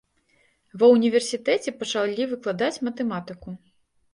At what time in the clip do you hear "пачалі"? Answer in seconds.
1.81-2.27